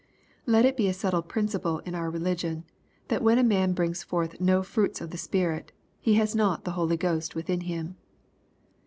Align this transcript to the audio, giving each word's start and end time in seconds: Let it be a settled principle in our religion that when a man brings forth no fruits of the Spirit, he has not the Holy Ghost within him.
Let 0.47 0.65
it 0.65 0.75
be 0.77 0.87
a 0.87 0.95
settled 0.95 1.29
principle 1.29 1.77
in 1.85 1.93
our 1.93 2.09
religion 2.09 2.63
that 3.09 3.21
when 3.21 3.37
a 3.37 3.43
man 3.43 3.73
brings 3.73 4.01
forth 4.01 4.41
no 4.41 4.63
fruits 4.63 4.99
of 4.99 5.11
the 5.11 5.17
Spirit, 5.19 5.73
he 5.99 6.15
has 6.15 6.33
not 6.35 6.63
the 6.65 6.71
Holy 6.71 6.97
Ghost 6.97 7.35
within 7.35 7.61
him. 7.61 7.97